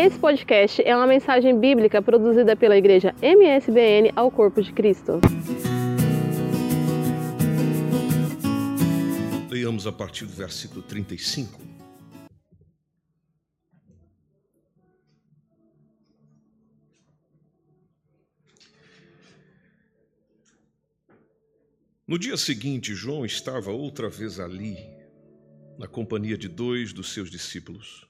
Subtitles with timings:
[0.00, 5.14] Esse podcast é uma mensagem bíblica produzida pela igreja MSBN ao Corpo de Cristo.
[9.50, 11.60] Leiamos a partir do versículo 35.
[22.06, 24.76] No dia seguinte, João estava outra vez ali,
[25.76, 28.07] na companhia de dois dos seus discípulos.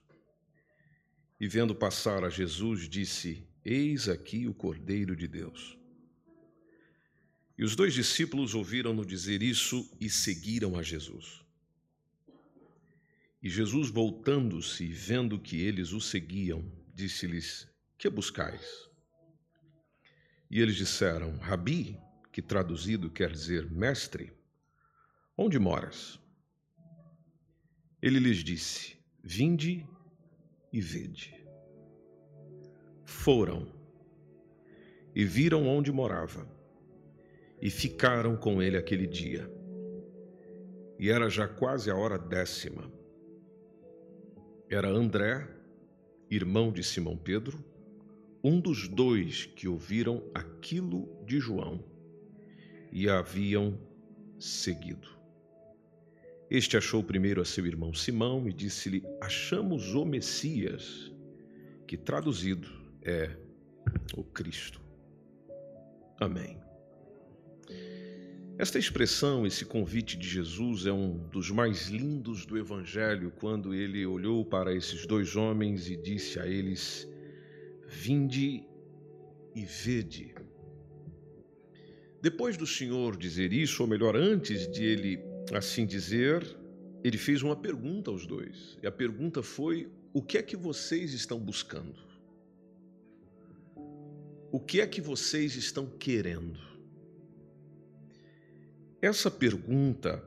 [1.41, 5.79] E vendo passar a Jesus, disse: Eis aqui o Cordeiro de Deus.
[7.57, 11.45] E os dois discípulos ouviram-no dizer isso e seguiram a Jesus.
[13.43, 18.89] E Jesus, voltando-se e vendo que eles o seguiam, disse-lhes: Que buscais?
[20.51, 21.99] E eles disseram: Rabi,
[22.33, 24.33] que traduzido quer dizer mestre,
[25.37, 26.19] onde moras?
[28.03, 29.87] Ele lhes disse: Vinde
[30.73, 31.47] e vede.
[33.05, 33.67] Foram
[35.15, 36.47] e viram onde morava
[37.61, 39.51] e ficaram com ele aquele dia.
[40.99, 42.91] E era já quase a hora décima.
[44.71, 45.49] Era André,
[46.31, 47.65] irmão de Simão Pedro,
[48.45, 51.83] um dos dois que ouviram aquilo de João
[52.93, 53.79] e haviam
[54.39, 55.18] seguido.
[56.51, 61.13] Este achou primeiro a seu irmão Simão e disse-lhe: Achamos o Messias,
[61.87, 62.69] que traduzido
[63.03, 63.37] é
[64.17, 64.81] o Cristo.
[66.19, 66.59] Amém.
[68.57, 74.05] Esta expressão, esse convite de Jesus é um dos mais lindos do Evangelho, quando ele
[74.07, 77.07] olhou para esses dois homens e disse a eles:
[77.87, 78.65] Vinde
[79.55, 80.35] e vede.
[82.23, 86.45] Depois do Senhor dizer isso, ou melhor, antes de ele assim dizer,
[87.03, 88.79] ele fez uma pergunta aos dois.
[88.83, 92.07] E a pergunta foi: o que é que vocês estão buscando?
[94.51, 96.59] O que é que vocês estão querendo?
[99.01, 100.25] Essa pergunta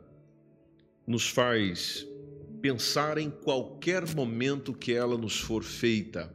[1.05, 2.07] nos faz
[2.61, 6.31] pensar em qualquer momento que ela nos for feita.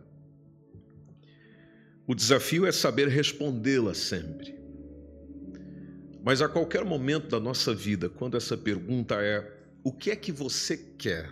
[2.07, 4.55] O desafio é saber respondê-la sempre.
[6.27, 9.49] Mas a qualquer momento da nossa vida, quando essa pergunta é:
[9.85, 11.31] o que é que você quer?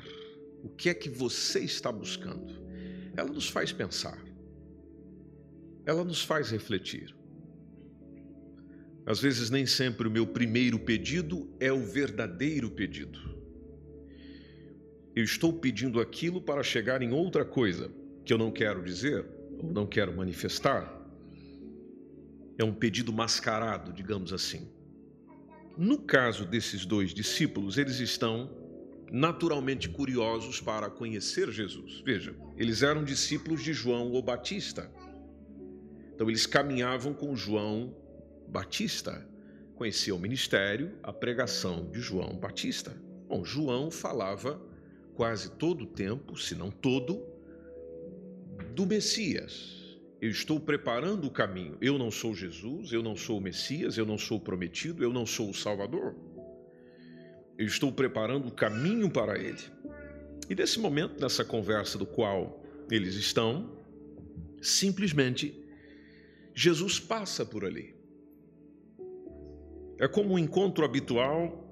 [0.62, 2.62] O que é que você está buscando?
[3.16, 4.16] Ela nos faz pensar.
[5.84, 7.12] Ela nos faz refletir.
[9.04, 13.18] Às vezes, nem sempre o meu primeiro pedido é o verdadeiro pedido.
[15.12, 17.90] Eu estou pedindo aquilo para chegar em outra coisa
[18.24, 19.26] que eu não quero dizer
[19.58, 21.04] ou não quero manifestar.
[22.56, 24.72] É um pedido mascarado, digamos assim.
[25.76, 28.48] No caso desses dois discípulos, eles estão
[29.10, 32.00] naturalmente curiosos para conhecer Jesus.
[32.04, 34.90] Veja, eles eram discípulos de João o Batista.
[36.14, 37.94] Então eles caminhavam com João
[38.46, 39.28] Batista,
[39.74, 42.96] conheciam o ministério, a pregação de João Batista.
[43.28, 44.60] Bom, João falava
[45.16, 47.20] quase todo o tempo, se não todo,
[48.74, 49.83] do Messias,
[50.24, 51.76] eu estou preparando o caminho.
[51.82, 55.12] Eu não sou Jesus, eu não sou o Messias, eu não sou o prometido, eu
[55.12, 56.16] não sou o Salvador.
[57.58, 59.60] Eu estou preparando o caminho para ele.
[60.48, 63.70] E nesse momento, nessa conversa do qual eles estão,
[64.62, 65.62] simplesmente
[66.54, 67.94] Jesus passa por ali.
[69.98, 71.70] É como um encontro habitual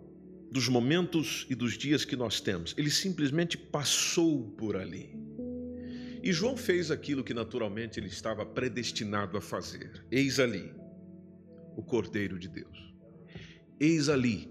[0.50, 2.74] dos momentos e dos dias que nós temos.
[2.76, 5.22] Ele simplesmente passou por ali.
[6.22, 10.05] E João fez aquilo que naturalmente ele estava predestinado a fazer.
[10.10, 10.72] Eis ali
[11.77, 12.94] o Cordeiro de Deus.
[13.81, 14.49] Eis ali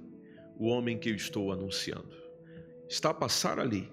[0.58, 2.14] o homem que eu estou anunciando.
[2.90, 3.90] Está a passar ali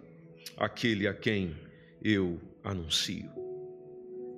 [0.56, 1.56] aquele a quem
[2.02, 3.30] eu anuncio.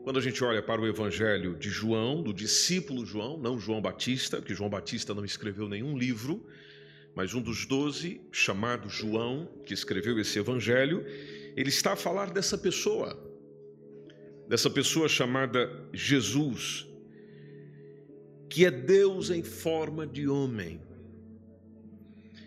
[0.04, 4.42] Quando a gente olha para o evangelho de João, do discípulo João, não João Batista,
[4.42, 6.46] que João Batista não escreveu nenhum livro,
[7.14, 11.04] mas um dos doze, chamado João, que escreveu esse evangelho,
[11.56, 13.29] ele está a falar dessa pessoa,
[14.50, 16.84] dessa pessoa chamada Jesus,
[18.48, 20.80] que é Deus em forma de homem.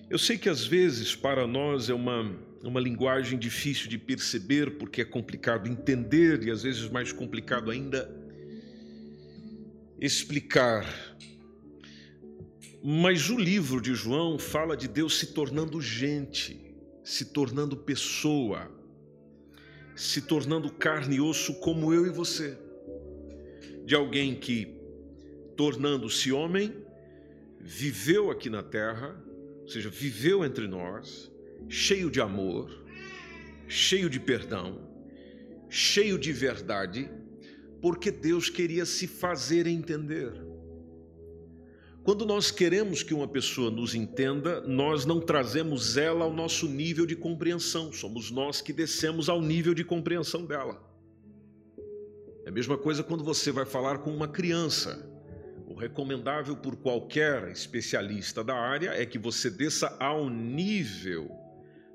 [0.10, 2.30] Eu sei que às vezes para nós é uma,
[2.62, 8.14] uma linguagem difícil de perceber, porque é complicado entender e às vezes mais complicado ainda
[9.98, 10.86] explicar.
[12.84, 18.70] Mas o livro de João fala de Deus se tornando gente, se tornando pessoa
[19.96, 22.58] se tornando carne e osso como eu e você.
[23.86, 24.76] De alguém que,
[25.56, 26.74] tornando-se homem,
[27.60, 29.16] viveu aqui na terra,
[29.62, 31.32] ou seja, viveu entre nós,
[31.70, 32.86] cheio de amor,
[33.68, 34.90] cheio de perdão,
[35.70, 37.10] cheio de verdade,
[37.82, 40.53] porque Deus queria se fazer entender.
[42.04, 47.06] Quando nós queremos que uma pessoa nos entenda, nós não trazemos ela ao nosso nível
[47.06, 50.84] de compreensão, somos nós que descemos ao nível de compreensão dela.
[52.46, 55.10] É a mesma coisa quando você vai falar com uma criança.
[55.66, 61.32] O recomendável por qualquer especialista da área é que você desça ao nível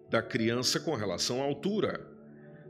[0.09, 2.01] da criança com relação à altura,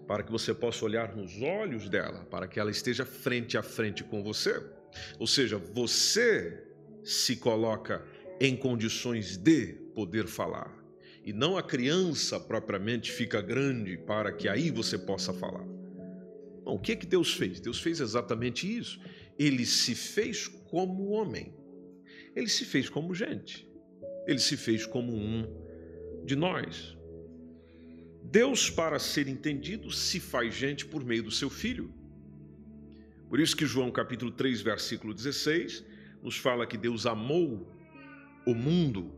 [0.08, 4.02] para que você possa olhar nos olhos dela, para que ela esteja frente a frente
[4.02, 4.60] com você.
[5.20, 6.67] Ou seja, você
[7.08, 8.04] se coloca
[8.38, 10.76] em condições de poder falar.
[11.24, 15.64] E não a criança propriamente fica grande para que aí você possa falar.
[16.64, 17.60] Bom, o que que Deus fez?
[17.60, 19.00] Deus fez exatamente isso.
[19.38, 21.54] Ele se fez como homem.
[22.36, 23.66] Ele se fez como gente.
[24.26, 25.46] Ele se fez como um
[26.26, 26.94] de nós.
[28.22, 31.90] Deus, para ser entendido, se faz gente por meio do seu filho.
[33.30, 35.82] Por isso que João capítulo 3, versículo 16,
[36.22, 37.66] nos fala que Deus amou
[38.46, 39.12] o mundo,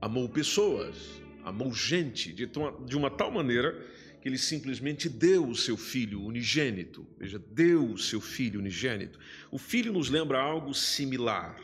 [0.00, 3.86] amou pessoas, amou gente de, de uma tal maneira
[4.20, 7.04] que ele simplesmente deu o seu filho unigênito.
[7.18, 9.18] Veja, deu o seu filho unigênito.
[9.50, 11.60] O filho nos lembra algo similar.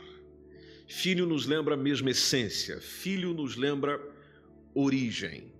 [0.85, 2.81] Filho nos lembra a mesma essência.
[2.81, 3.97] Filho nos lembra
[4.73, 5.53] origem.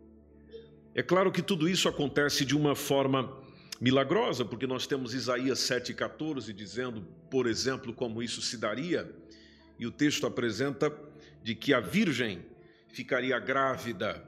[0.93, 3.38] É claro que tudo isso acontece de uma forma
[3.79, 9.09] milagrosa, porque nós temos Isaías 7,14 dizendo, por exemplo, como isso se daria,
[9.79, 10.93] e o texto apresenta
[11.41, 12.45] de que a virgem
[12.89, 14.23] ficaria grávida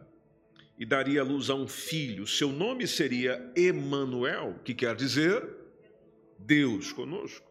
[0.78, 2.26] e daria luz a um filho.
[2.26, 5.46] Seu nome seria Emanuel, que quer dizer
[6.40, 7.51] Deus conosco.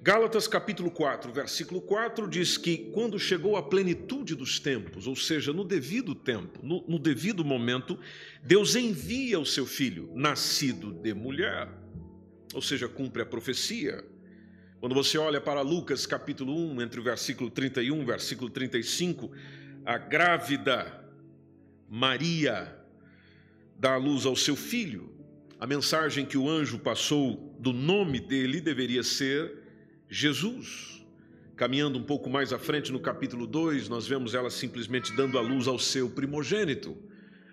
[0.00, 5.52] Gálatas capítulo 4, versículo 4 diz que quando chegou a plenitude dos tempos, ou seja,
[5.52, 7.98] no devido tempo, no, no devido momento,
[8.42, 11.68] Deus envia o seu filho, nascido de mulher,
[12.54, 14.04] ou seja, cumpre a profecia.
[14.80, 19.32] Quando você olha para Lucas capítulo 1, entre o versículo 31 e o versículo 35,
[19.84, 21.04] a grávida
[21.88, 22.76] Maria
[23.78, 25.10] dá a luz ao seu filho.
[25.58, 29.65] A mensagem que o anjo passou do nome dele deveria ser
[30.08, 31.04] Jesus.
[31.56, 35.40] Caminhando um pouco mais à frente no capítulo 2, nós vemos ela simplesmente dando a
[35.40, 36.96] luz ao seu primogênito.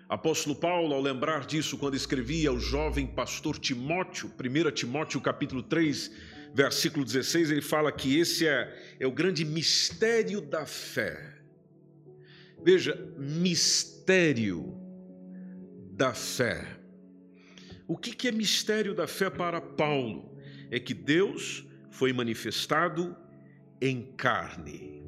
[0.08, 6.10] Apóstolo Paulo, ao lembrar disso, quando escrevia ao jovem pastor Timóteo, 1 Timóteo capítulo 3,
[6.52, 11.34] versículo 16, ele fala que esse é, é o grande mistério da fé.
[12.62, 14.78] Veja, mistério
[15.92, 16.78] da fé.
[17.88, 20.38] O que, que é mistério da fé para Paulo?
[20.70, 23.16] É que Deus foi manifestado
[23.80, 25.00] em carne.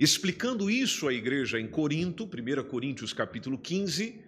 [0.00, 4.20] Explicando isso à igreja em Corinto, 1 Coríntios capítulo 15,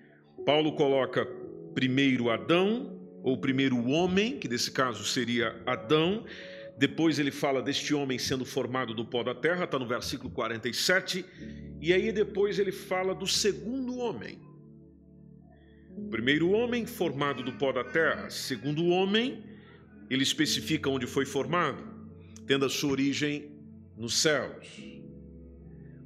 [0.47, 1.27] Paulo coloca
[1.75, 6.25] primeiro Adão, ou primeiro homem, que nesse caso seria Adão,
[6.79, 11.25] depois ele fala deste homem sendo formado do pó da terra, está no versículo 47,
[11.81, 14.39] e aí depois ele fala do segundo homem.
[16.09, 19.48] Primeiro homem formado do pó da terra, segundo homem
[20.11, 21.83] ele especifica onde foi formado,
[22.47, 23.51] tendo a sua origem
[23.97, 24.67] nos céus.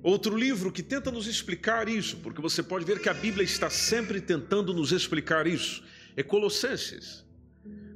[0.02, 3.70] Outro livro que tenta nos explicar isso, porque você pode ver que a Bíblia está
[3.70, 5.84] sempre tentando nos explicar isso,
[6.16, 7.24] é Colossenses.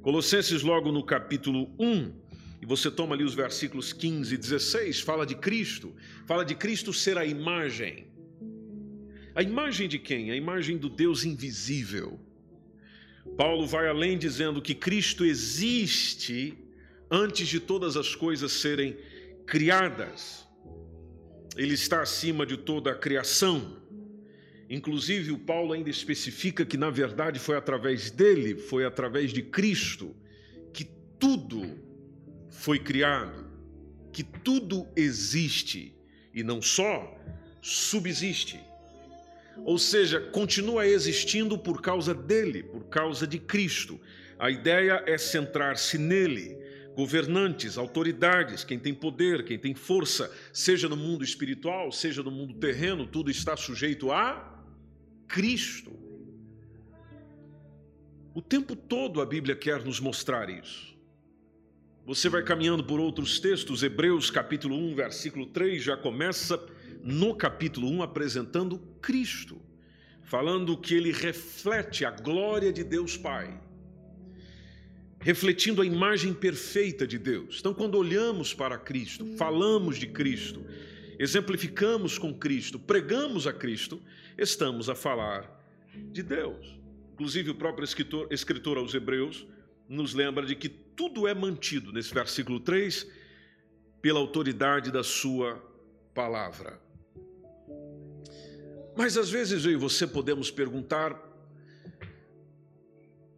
[0.02, 2.12] Colossenses, logo no capítulo 1,
[2.62, 5.94] e você toma ali os versículos 15 e 16, fala de Cristo,
[6.26, 8.06] fala de Cristo ser a imagem.
[9.34, 10.30] A imagem de quem?
[10.30, 12.20] A imagem do Deus invisível.
[13.36, 16.56] Paulo vai além dizendo que Cristo existe
[17.10, 18.96] antes de todas as coisas serem
[19.46, 20.46] criadas.
[21.56, 23.76] Ele está acima de toda a criação.
[24.68, 30.14] Inclusive, o Paulo ainda especifica que, na verdade, foi através dele, foi através de Cristo,
[30.72, 30.84] que
[31.18, 31.78] tudo
[32.48, 33.46] foi criado,
[34.12, 35.94] que tudo existe
[36.34, 37.16] e não só
[37.62, 38.60] subsiste.
[39.64, 44.00] Ou seja, continua existindo por causa dele, por causa de Cristo.
[44.38, 46.56] A ideia é centrar-se nele.
[46.94, 52.54] Governantes, autoridades, quem tem poder, quem tem força, seja no mundo espiritual, seja no mundo
[52.54, 54.64] terreno, tudo está sujeito a
[55.28, 55.92] Cristo.
[58.34, 60.96] O tempo todo a Bíblia quer nos mostrar isso.
[62.06, 66.56] Você vai caminhando por outros textos, Hebreus capítulo 1, versículo 3 já começa
[67.02, 69.60] no capítulo 1 apresentando Cristo,
[70.22, 73.60] falando que ele reflete a glória de Deus Pai,
[75.20, 77.58] refletindo a imagem perfeita de Deus.
[77.60, 80.64] Então, quando olhamos para Cristo, falamos de Cristo,
[81.18, 84.02] exemplificamos com Cristo, pregamos a Cristo,
[84.36, 85.64] estamos a falar
[86.12, 86.76] de Deus.
[87.14, 89.46] Inclusive, o próprio escritor, escritor aos Hebreus
[89.88, 93.06] nos lembra de que tudo é mantido, nesse versículo 3,
[94.02, 95.62] pela autoridade da Sua
[96.16, 96.80] palavra.
[98.96, 101.12] Mas às vezes eu e você podemos perguntar: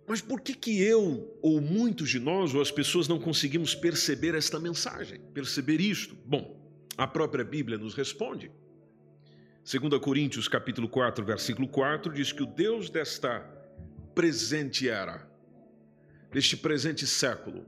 [0.06, 4.34] mas por que, que eu, ou muitos de nós, ou as pessoas não conseguimos perceber
[4.36, 6.16] esta mensagem, perceber isto?
[6.24, 6.56] Bom,
[6.96, 8.50] a própria Bíblia nos responde.
[9.70, 13.40] 2 Coríntios capítulo 4, versículo 4, diz que o Deus desta
[14.14, 15.28] presente era,
[16.32, 17.66] deste presente século,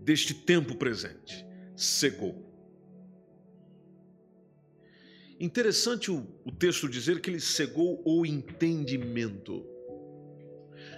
[0.00, 1.44] deste tempo presente,
[1.76, 2.47] cegou.
[5.40, 9.64] Interessante o, o texto dizer que ele cegou o entendimento.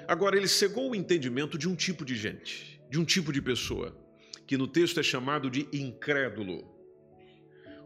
[0.09, 3.97] Agora, ele cegou o entendimento de um tipo de gente, de um tipo de pessoa,
[4.47, 6.65] que no texto é chamado de incrédulo.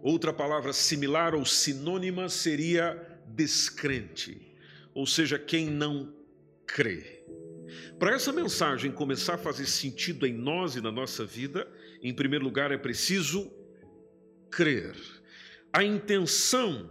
[0.03, 2.95] Outra palavra similar ou sinônima seria
[3.27, 4.55] descrente,
[4.95, 6.15] ou seja, quem não
[6.67, 7.25] crê.
[7.99, 11.67] Para essa mensagem começar a fazer sentido em nós e na nossa vida,
[12.03, 13.51] em primeiro lugar é preciso
[14.51, 14.95] crer.
[15.75, 16.89] A intenção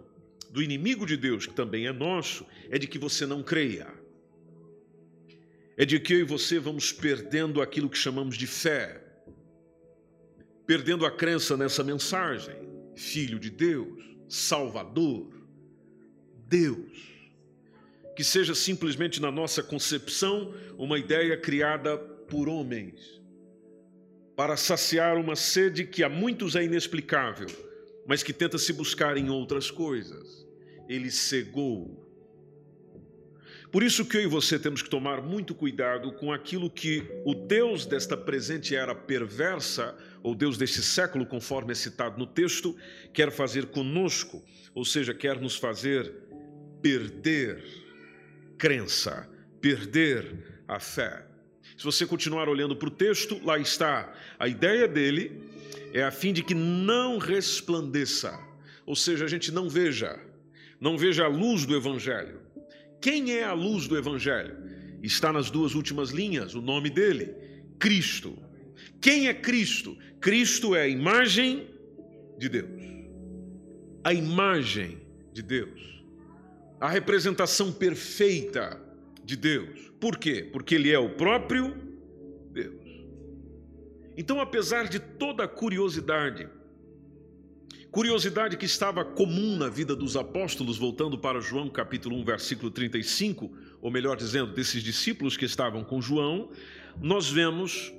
[0.52, 3.88] do inimigo de Deus, que também é nosso, é de que você não creia.
[5.78, 9.02] É de que eu e você vamos perdendo aquilo que chamamos de fé,
[10.68, 12.56] perdendo a crença nessa mensagem.
[12.96, 15.34] Filho de Deus, Salvador,
[16.48, 17.14] Deus
[18.16, 23.22] que seja simplesmente na nossa concepção uma ideia criada por homens,
[24.36, 27.48] para saciar uma sede que a muitos é inexplicável,
[28.06, 30.46] mas que tenta se buscar em outras coisas.
[30.88, 32.02] Ele cegou.
[33.72, 37.34] Por isso que eu e você temos que tomar muito cuidado com aquilo que o
[37.34, 42.76] Deus desta presente era perversa, ou Deus deste século, conforme é citado no texto,
[43.12, 44.44] quer fazer conosco,
[44.76, 46.14] ou seja, quer nos fazer
[46.84, 47.64] perder
[48.58, 49.28] crença,
[49.60, 51.26] perder a fé.
[51.78, 54.14] Se você continuar olhando para o texto, lá está.
[54.38, 55.42] A ideia dele
[55.94, 58.40] é a fim de que não resplandeça,
[58.86, 60.20] ou seja, a gente não veja,
[60.80, 62.40] não veja a luz do Evangelho.
[63.02, 64.58] Quem é a luz do Evangelho?
[65.02, 67.34] Está nas duas últimas linhas, o nome dele,
[67.78, 68.38] Cristo.
[69.02, 69.98] Quem é Cristo?
[70.20, 71.68] Cristo é a imagem
[72.38, 72.82] de Deus.
[74.04, 75.02] A imagem
[75.34, 75.94] de Deus
[76.84, 78.78] a representação perfeita
[79.24, 79.90] de Deus.
[80.02, 80.50] Por quê?
[80.52, 81.74] Porque Ele é o próprio.
[84.16, 86.48] Então, apesar de toda a curiosidade,
[87.92, 93.52] curiosidade que estava comum na vida dos apóstolos, voltando para João capítulo 1, versículo 35,
[93.82, 96.52] ou melhor dizendo, desses discípulos que estavam com João,
[97.02, 97.92] nós vemos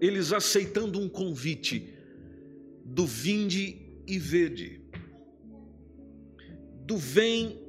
[0.00, 1.94] eles aceitando um convite
[2.84, 4.80] do vinde e vede,
[6.84, 7.60] do vem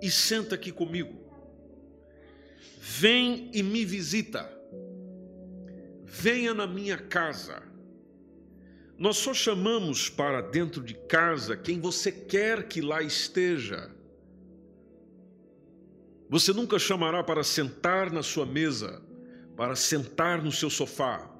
[0.00, 1.20] e senta aqui comigo.
[2.80, 4.61] Vem e me visita.
[6.14, 7.62] Venha na minha casa.
[8.98, 13.90] Nós só chamamos para dentro de casa quem você quer que lá esteja.
[16.28, 19.02] Você nunca chamará para sentar na sua mesa,
[19.56, 21.30] para sentar no seu sofá,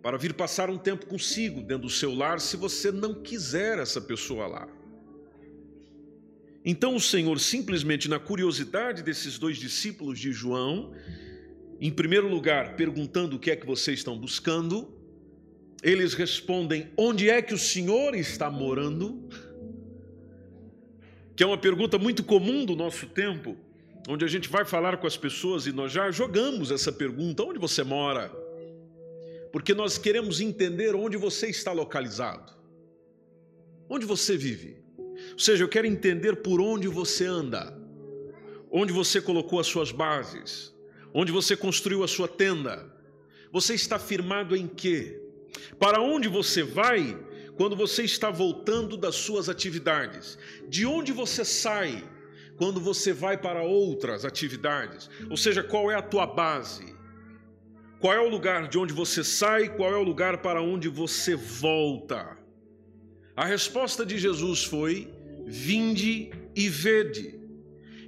[0.00, 4.00] para vir passar um tempo consigo dentro do seu lar, se você não quiser essa
[4.00, 4.68] pessoa lá.
[6.64, 10.94] Então o Senhor, simplesmente na curiosidade desses dois discípulos de João,
[11.80, 14.92] em primeiro lugar, perguntando o que é que vocês estão buscando,
[15.82, 19.26] eles respondem: Onde é que o Senhor está morando?
[21.34, 23.56] Que é uma pergunta muito comum do nosso tempo,
[24.06, 27.58] onde a gente vai falar com as pessoas e nós já jogamos essa pergunta: Onde
[27.58, 28.30] você mora?
[29.50, 32.52] Porque nós queremos entender onde você está localizado,
[33.88, 34.80] onde você vive.
[35.32, 37.76] Ou seja, eu quero entender por onde você anda,
[38.70, 40.72] onde você colocou as suas bases,
[41.12, 42.86] onde você construiu a sua tenda.
[43.52, 45.20] Você está firmado em quê?
[45.78, 47.18] Para onde você vai
[47.56, 50.38] quando você está voltando das suas atividades?
[50.68, 52.04] De onde você sai
[52.56, 55.10] quando você vai para outras atividades?
[55.28, 56.94] Ou seja, qual é a tua base?
[57.98, 59.68] Qual é o lugar de onde você sai?
[59.68, 62.38] Qual é o lugar para onde você volta?
[63.36, 65.12] A resposta de Jesus foi:
[65.46, 67.38] Vinde e vede.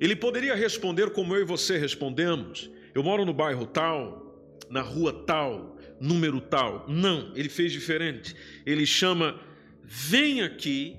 [0.00, 4.22] Ele poderia responder como eu e você respondemos: Eu moro no bairro tal,
[4.68, 6.84] na rua tal, número tal.
[6.88, 8.34] Não, ele fez diferente.
[8.66, 9.40] Ele chama:
[9.82, 10.96] Vem aqui,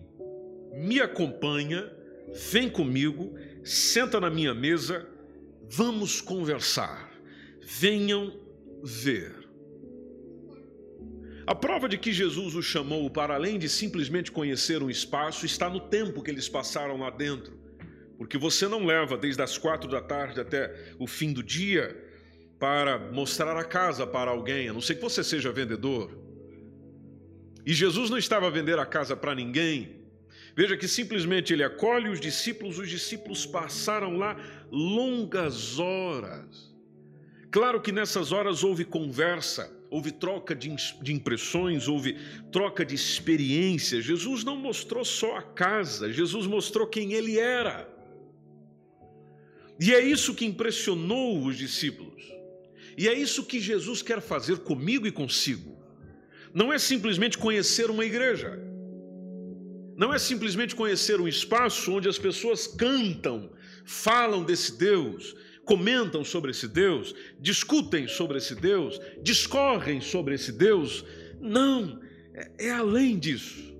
[0.73, 1.91] me acompanha,
[2.51, 5.07] vem comigo, senta na minha mesa,
[5.69, 7.11] vamos conversar.
[7.61, 8.39] Venham
[8.83, 9.43] ver.
[11.45, 15.69] A prova de que Jesus os chamou para além de simplesmente conhecer um espaço está
[15.69, 17.59] no tempo que eles passaram lá dentro,
[18.17, 21.95] Porque você não leva desde as quatro da tarde até o fim do dia
[22.59, 26.17] para mostrar a casa para alguém, a não ser que você seja vendedor.
[27.65, 30.01] E Jesus não estava a vender a casa para ninguém.
[30.55, 34.37] Veja que simplesmente ele acolhe os discípulos, os discípulos passaram lá
[34.71, 36.73] longas horas.
[37.49, 40.75] Claro que nessas horas houve conversa, houve troca de,
[41.11, 42.17] impressões, houve
[42.51, 44.03] troca de experiências.
[44.03, 47.92] Jesus não mostrou só a casa, Jesus mostrou quem ele era.
[49.85, 52.23] E é isso que impressionou os discípulos.
[52.97, 55.77] E é isso que Jesus quer fazer comigo e consigo.
[56.53, 58.57] Não é simplesmente conhecer uma igreja.
[59.97, 63.51] Não é simplesmente conhecer um espaço onde as pessoas cantam,
[63.83, 65.35] falam desse Deus,
[65.65, 71.03] comentam sobre esse Deus, discutem sobre esse Deus, discorrem sobre esse Deus.
[71.41, 71.99] Não,
[72.33, 73.75] é, é além disso.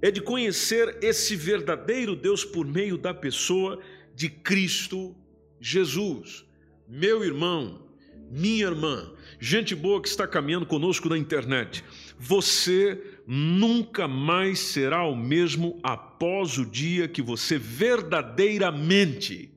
[0.00, 3.78] É de conhecer esse verdadeiro Deus por meio da pessoa
[4.14, 5.14] de Cristo
[5.60, 6.44] Jesus.
[6.88, 7.86] Meu irmão,
[8.30, 11.84] minha irmã, gente boa que está caminhando conosco na internet,
[12.18, 19.50] você nunca mais será o mesmo após o dia que você verdadeiramente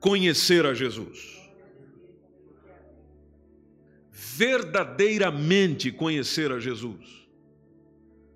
[0.00, 1.34] conhecer a Jesus.
[4.10, 7.24] Verdadeiramente conhecer a Jesus.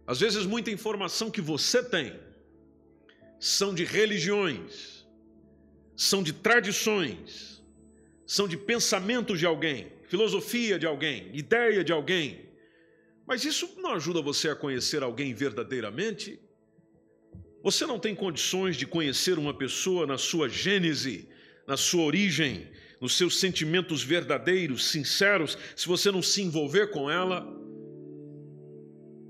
[0.06, 2.18] Às vezes, muita informação que você tem
[3.38, 4.97] são de religiões,
[5.98, 7.60] são de tradições,
[8.24, 12.48] são de pensamentos de alguém, filosofia de alguém, ideia de alguém.
[13.26, 16.40] Mas isso não ajuda você a conhecer alguém verdadeiramente?
[17.64, 21.28] Você não tem condições de conhecer uma pessoa na sua gênese,
[21.66, 27.44] na sua origem, nos seus sentimentos verdadeiros, sinceros, se você não se envolver com ela,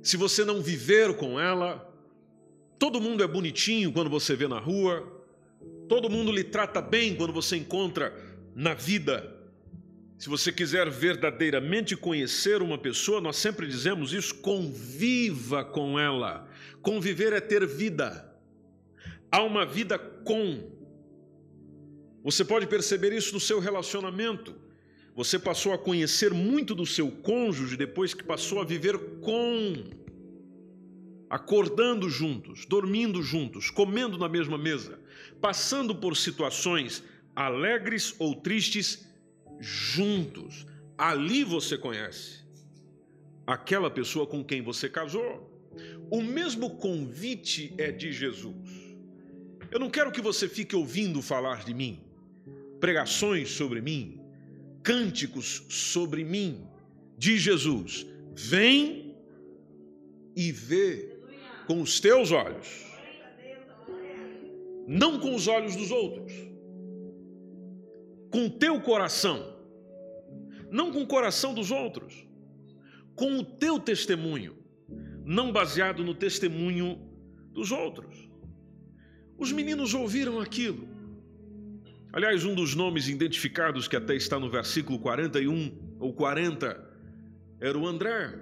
[0.02, 1.90] se você não viver com ela.
[2.78, 5.17] Todo mundo é bonitinho quando você vê na rua,
[5.88, 8.14] todo mundo lhe trata bem quando você encontra
[8.54, 9.34] na vida.
[10.18, 16.48] Se você quiser verdadeiramente conhecer uma pessoa, nós sempre dizemos isso: conviva com ela.
[16.82, 18.28] Conviver é ter vida.
[19.30, 20.76] Há uma vida com.
[22.24, 24.56] Você pode perceber isso no seu relacionamento.
[25.14, 29.84] Você passou a conhecer muito do seu cônjuge depois que passou a viver com.
[31.30, 34.98] Acordando juntos, dormindo juntos, comendo na mesma mesa,
[35.40, 37.02] passando por situações
[37.36, 39.06] alegres ou tristes,
[39.60, 40.66] juntos.
[40.96, 42.44] Ali você conhece
[43.46, 45.48] aquela pessoa com quem você casou.
[46.10, 48.96] O mesmo convite é de Jesus.
[49.70, 52.00] Eu não quero que você fique ouvindo falar de mim,
[52.80, 54.20] pregações sobre mim,
[54.82, 56.66] cânticos sobre mim.
[57.16, 59.16] De Jesus, vem
[60.36, 61.17] e vê
[61.68, 62.84] com os teus olhos,
[64.88, 66.48] não com os olhos dos outros
[68.30, 69.56] com o teu coração,
[70.70, 72.26] não com o coração dos outros,
[73.14, 74.56] com o teu testemunho,
[75.24, 77.00] não baseado no testemunho
[77.52, 78.28] dos outros.
[79.36, 80.88] Os meninos ouviram aquilo.
[82.12, 86.88] Aliás, um dos nomes identificados que até está no versículo 41 ou 40
[87.60, 88.38] era o André.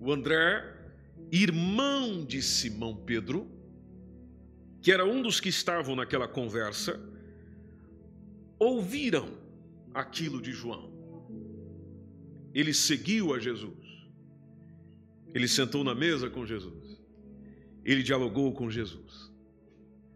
[0.00, 0.75] O André,
[1.30, 3.50] irmão de Simão Pedro,
[4.80, 7.00] que era um dos que estavam naquela conversa,
[8.58, 9.28] ouviram
[9.92, 10.92] aquilo de João.
[12.54, 13.74] Ele seguiu a Jesus.
[15.34, 16.98] Ele sentou na mesa com Jesus.
[17.84, 19.30] Ele dialogou com Jesus.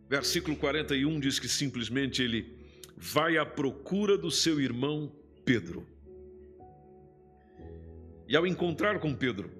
[0.08, 2.58] Versículo 41 diz que simplesmente ele
[2.96, 5.12] vai à procura do seu irmão
[5.44, 5.86] Pedro.
[8.26, 9.50] E ao encontrar com Pedro,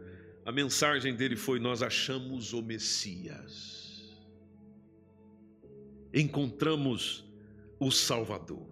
[0.51, 4.19] a mensagem dele foi: Nós achamos o Messias.
[6.13, 7.25] Encontramos
[7.79, 8.67] o Salvador.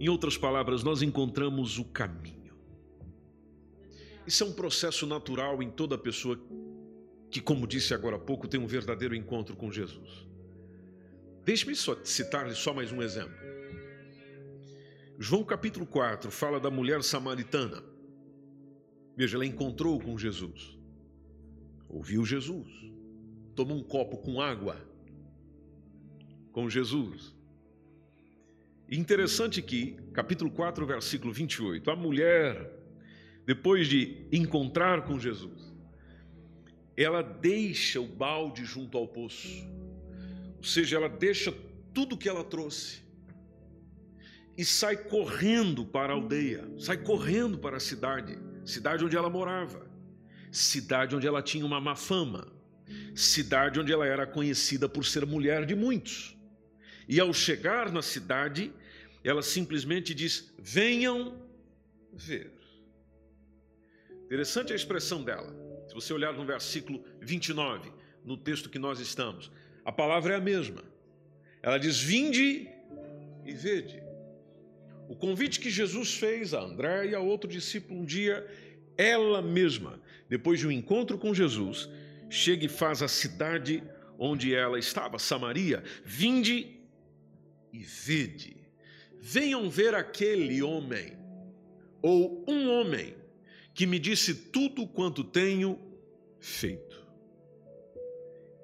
[0.00, 2.58] Em outras palavras, nós encontramos o caminho.
[4.26, 6.36] Isso é um processo natural em toda pessoa
[7.30, 10.26] que, como disse agora há pouco, tem um verdadeiro encontro com Jesus.
[11.44, 13.38] Deixe-me citar-lhe só mais um exemplo.
[15.20, 17.89] João capítulo 4 fala da mulher samaritana.
[19.16, 20.78] Veja, ela encontrou com Jesus,
[21.88, 22.68] ouviu Jesus,
[23.54, 24.88] tomou um copo com água
[26.52, 27.34] com Jesus.
[28.90, 32.70] Interessante que, capítulo 4, versículo 28, a mulher,
[33.46, 35.72] depois de encontrar com Jesus,
[36.96, 39.64] ela deixa o balde junto ao poço,
[40.56, 41.54] ou seja, ela deixa
[41.94, 43.02] tudo que ela trouxe
[44.58, 49.88] e sai correndo para a aldeia, sai correndo para a cidade, cidade onde ela morava,
[50.50, 52.46] cidade onde ela tinha uma má fama,
[53.14, 56.36] cidade onde ela era conhecida por ser mulher de muitos.
[57.08, 58.72] E ao chegar na cidade,
[59.24, 61.42] ela simplesmente diz: Venham
[62.12, 62.52] ver.
[64.24, 65.52] Interessante a expressão dela.
[65.88, 67.92] Se você olhar no versículo 29,
[68.24, 69.50] no texto que nós estamos,
[69.84, 70.84] a palavra é a mesma.
[71.62, 72.68] Ela diz: Vinde
[73.44, 74.09] e vede.
[75.10, 78.46] O convite que Jesus fez a André e a outro discípulo um dia,
[78.96, 81.90] ela mesma, depois de um encontro com Jesus,
[82.28, 83.82] chega e faz a cidade
[84.16, 86.76] onde ela estava, Samaria, vinde
[87.72, 88.56] e vede.
[89.20, 91.18] Venham ver aquele homem,
[92.00, 93.16] ou um homem,
[93.74, 95.76] que me disse tudo quanto tenho
[96.38, 97.04] feito.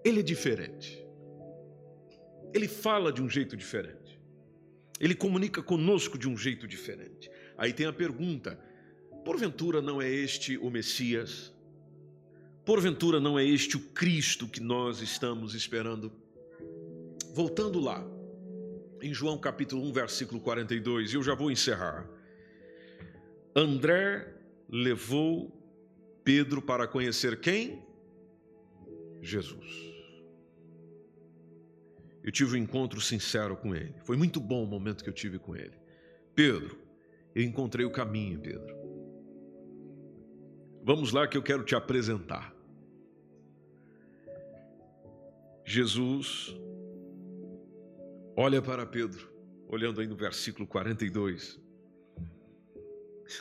[0.04, 1.04] Ele é diferente.
[2.54, 4.15] Ele fala de um jeito diferente.
[5.00, 7.30] Ele comunica conosco de um jeito diferente.
[7.56, 8.58] Aí tem a pergunta:
[9.24, 11.52] porventura não é este o Messias?
[12.64, 16.12] Porventura não é este o Cristo que nós estamos esperando?
[17.32, 18.04] Voltando lá,
[19.00, 22.08] em João capítulo 1, versículo 42, e eu já vou encerrar.
[23.54, 24.34] André
[24.68, 25.52] levou
[26.24, 27.84] Pedro para conhecer quem?
[29.22, 29.95] Jesus.
[32.26, 33.94] Eu tive um encontro sincero com ele.
[34.02, 35.78] Foi muito bom o momento que eu tive com ele.
[36.34, 36.76] Pedro,
[37.32, 38.74] eu encontrei o caminho, Pedro.
[40.82, 42.52] Vamos lá que eu quero te apresentar.
[45.64, 46.52] Jesus
[48.36, 49.32] olha para Pedro,
[49.68, 51.60] olhando aí no versículo 42.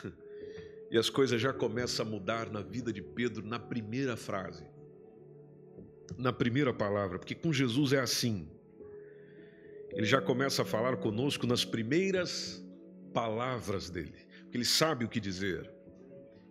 [0.88, 4.64] E as coisas já começam a mudar na vida de Pedro na primeira frase,
[6.16, 8.48] na primeira palavra, porque com Jesus é assim.
[9.96, 12.64] Ele já começa a falar conosco nas primeiras
[13.12, 15.68] palavras dele, porque ele sabe o que dizer,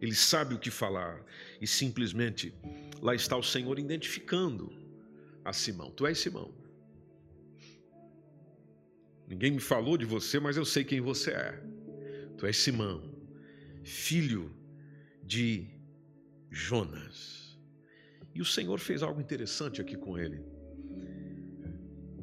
[0.02, 1.24] ele sabe o que falar,
[1.62, 2.54] e simplesmente
[3.02, 4.76] lá está o Senhor identificando
[5.46, 6.54] a Simão: Tu és Simão.
[9.28, 11.64] Ninguém me falou de você, mas eu sei quem você é.
[12.38, 13.16] Tu és Simão
[13.86, 14.52] filho
[15.24, 15.68] de
[16.50, 17.58] Jonas.
[18.34, 20.44] E o Senhor fez algo interessante aqui com ele,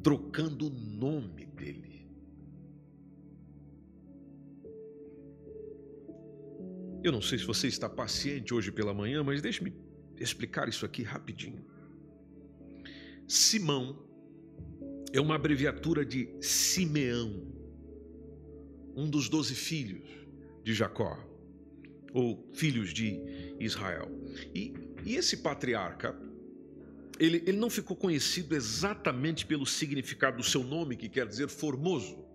[0.03, 1.93] trocando o nome dele.
[7.03, 9.73] Eu não sei se você está paciente hoje pela manhã, mas deixe-me
[10.17, 11.65] explicar isso aqui rapidinho.
[13.27, 14.07] Simão
[15.11, 17.51] é uma abreviatura de Simeão,
[18.95, 20.07] um dos doze filhos
[20.63, 21.17] de Jacó
[22.13, 23.19] ou filhos de
[23.59, 24.09] Israel.
[24.53, 24.73] E,
[25.05, 26.17] e esse patriarca,
[27.23, 32.25] ele, ele não ficou conhecido exatamente pelo significado do seu nome, que quer dizer formoso,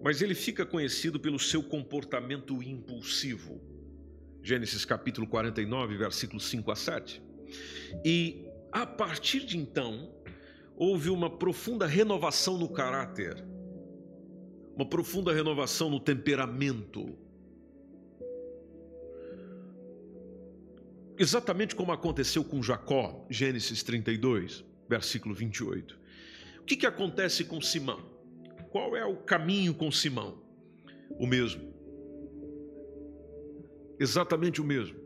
[0.00, 3.60] mas ele fica conhecido pelo seu comportamento impulsivo.
[4.44, 7.20] Gênesis capítulo 49, versículos 5 a 7.
[8.04, 10.14] E a partir de então,
[10.76, 13.44] houve uma profunda renovação no caráter,
[14.76, 17.18] uma profunda renovação no temperamento,
[21.20, 25.98] Exatamente como aconteceu com Jacó, Gênesis 32, versículo 28.
[26.60, 28.00] O que, que acontece com Simão?
[28.70, 30.42] Qual é o caminho com Simão?
[31.18, 31.74] O mesmo.
[33.98, 34.98] Exatamente o mesmo.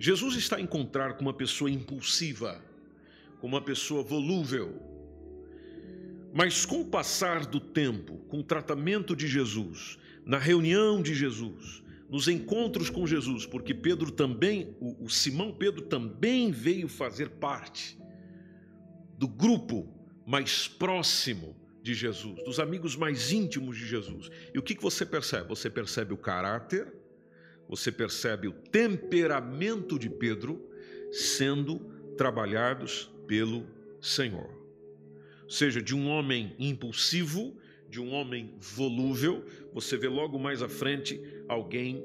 [0.00, 2.64] Jesus está a encontrar com uma pessoa impulsiva,
[3.38, 4.80] com uma pessoa volúvel.
[6.32, 11.83] Mas com o passar do tempo, com o tratamento de Jesus, na reunião de Jesus,
[12.08, 17.98] nos encontros com Jesus, porque Pedro também, o, o Simão Pedro também veio fazer parte
[19.18, 19.88] do grupo
[20.26, 24.30] mais próximo de Jesus, dos amigos mais íntimos de Jesus.
[24.54, 25.48] E o que, que você percebe?
[25.48, 26.92] Você percebe o caráter,
[27.68, 30.70] você percebe o temperamento de Pedro
[31.10, 31.78] sendo
[32.16, 33.66] trabalhados pelo
[34.00, 34.50] Senhor.
[35.44, 37.56] Ou seja, de um homem impulsivo,
[37.94, 42.04] de um homem volúvel, você vê logo mais à frente alguém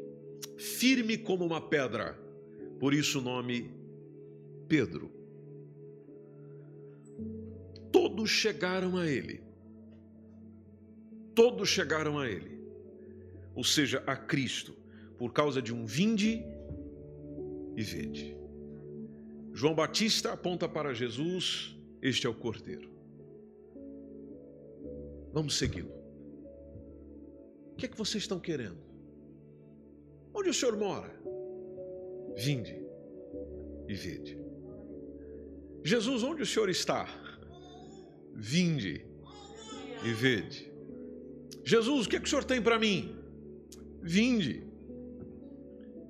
[0.55, 2.13] firme como uma pedra,
[2.79, 3.71] por isso o nome
[4.67, 5.11] Pedro.
[7.91, 9.41] Todos chegaram a ele,
[11.33, 12.61] todos chegaram a ele,
[13.55, 14.75] ou seja, a Cristo,
[15.17, 16.43] por causa de um vinde
[17.75, 18.37] e vede.
[19.53, 22.98] João Batista aponta para Jesus, este é o Cordeiro.
[25.33, 25.93] Vamos segui-lo.
[27.71, 28.79] O que é que vocês estão querendo?
[30.33, 31.11] Onde o senhor mora?
[32.35, 32.79] Vinde
[33.87, 34.37] e vede.
[35.83, 37.07] Jesus, onde o senhor está?
[38.33, 39.05] Vinde
[40.03, 40.71] e vede.
[41.63, 43.15] Jesus, o que, é que o senhor tem para mim?
[44.01, 44.63] Vinde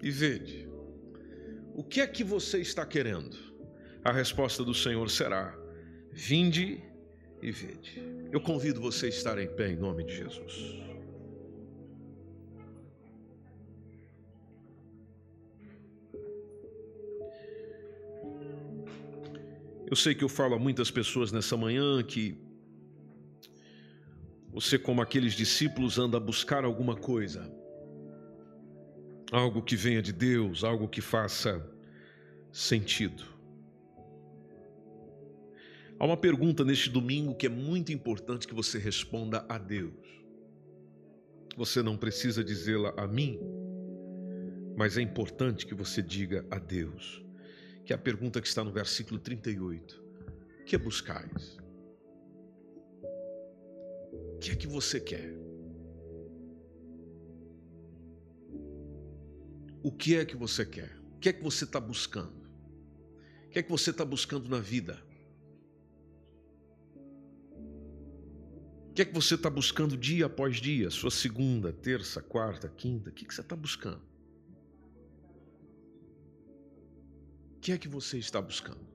[0.02, 0.68] e vede.
[1.76, 3.50] O que é que você está querendo?
[4.04, 5.58] a resposta do Senhor será:
[6.12, 6.84] vinde
[7.42, 8.02] e vede.
[8.32, 10.80] Eu convido você a estar em pé em nome de Jesus.
[19.90, 22.38] Eu sei que eu falo a muitas pessoas nessa manhã que
[24.52, 27.52] você, como aqueles discípulos, anda a buscar alguma coisa,
[29.32, 31.66] algo que venha de Deus, algo que faça
[32.52, 33.24] sentido.
[36.00, 39.94] Há uma pergunta neste domingo que é muito importante que você responda a Deus.
[41.58, 43.38] Você não precisa dizê-la a mim,
[44.78, 47.22] mas é importante que você diga a Deus
[47.90, 50.00] que é a pergunta que está no versículo 38.
[50.62, 51.58] O que buscais?
[54.14, 55.34] O que é que você quer?
[59.82, 60.96] O que é que você quer?
[61.16, 62.48] O que é que você está buscando?
[63.48, 65.04] O que é que você está buscando na vida?
[69.00, 70.90] Que é que você está buscando dia após dia?
[70.90, 73.10] Sua segunda, terça, quarta, quinta?
[73.10, 74.02] O que, que você está buscando?
[77.56, 78.86] O que é que você está buscando?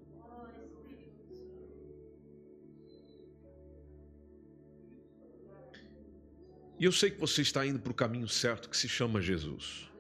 [6.79, 9.91] E eu sei que você está indo para o caminho certo que se chama Jesus.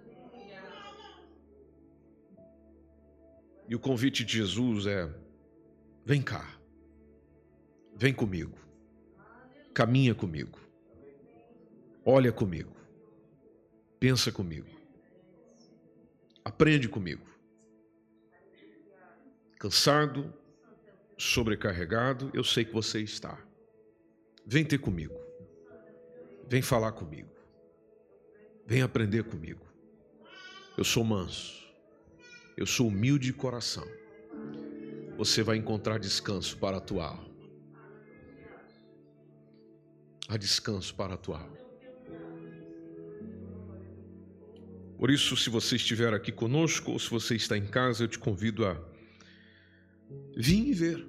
[3.66, 5.10] E o convite de Jesus é:
[6.04, 6.46] vem cá,
[7.96, 8.63] vem comigo,
[9.74, 10.58] caminha comigo,
[12.04, 12.74] olha comigo,
[13.98, 14.68] pensa comigo,
[16.44, 17.34] aprende comigo
[19.64, 20.30] cansado,
[21.16, 23.42] sobrecarregado, eu sei que você está.
[24.44, 25.18] Vem ter comigo.
[26.46, 27.30] Vem falar comigo.
[28.66, 29.66] Vem aprender comigo.
[30.76, 31.66] Eu sou manso.
[32.58, 33.88] Eu sou humilde de coração.
[35.16, 37.33] Você vai encontrar descanso para a tua alma.
[40.28, 41.64] Há descanso para a tua alma.
[44.98, 48.18] Por isso, se você estiver aqui conosco ou se você está em casa, eu te
[48.18, 48.80] convido a
[50.36, 51.06] Vim e ver.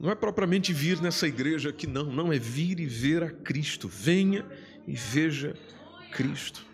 [0.00, 2.04] Não é propriamente vir nessa igreja aqui, não.
[2.04, 3.88] Não, é vir e ver a Cristo.
[3.88, 4.46] Venha
[4.86, 5.54] e veja
[6.12, 6.64] Cristo.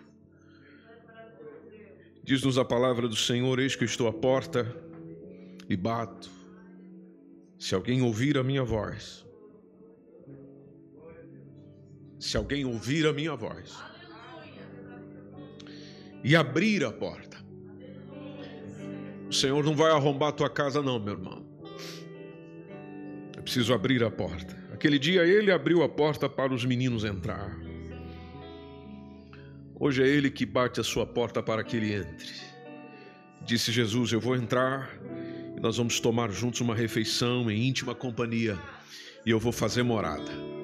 [2.23, 4.75] Diz-nos a palavra do Senhor: Eis que eu estou à porta
[5.67, 6.29] e bato.
[7.57, 9.24] Se alguém ouvir a minha voz,
[12.19, 13.75] se alguém ouvir a minha voz
[16.23, 17.37] e abrir a porta,
[19.29, 21.45] o Senhor não vai arrombar a tua casa, não, meu irmão.
[23.35, 24.55] Eu preciso abrir a porta.
[24.71, 27.57] Aquele dia ele abriu a porta para os meninos entrar.
[29.77, 32.33] Hoje é ele que bate a sua porta para que ele entre.
[33.41, 34.89] Disse Jesus: Eu vou entrar
[35.55, 38.57] e nós vamos tomar juntos uma refeição em íntima companhia
[39.25, 40.54] e eu vou fazer morada.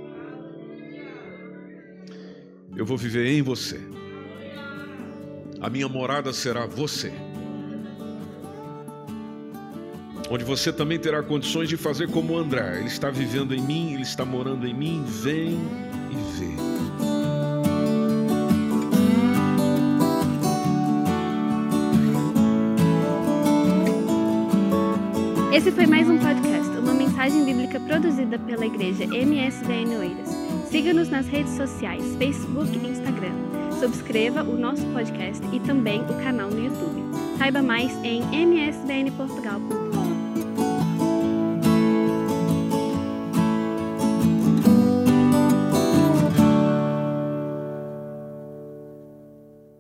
[2.75, 3.79] Eu vou viver em você.
[5.59, 7.11] A minha morada será você
[10.31, 12.77] onde você também terá condições de fazer como André.
[12.79, 15.03] Ele está vivendo em mim, ele está morando em mim.
[15.05, 15.59] Vem
[16.09, 16.51] e vê.
[25.53, 30.40] Esse foi mais um podcast, uma mensagem bíblica produzida pela igreja MSVN Oeiras.
[30.71, 33.33] Siga-nos nas redes sociais, Facebook e Instagram.
[33.77, 37.01] Subscreva o nosso podcast e também o canal no YouTube.
[37.37, 39.80] Saiba mais em msvnportugal.com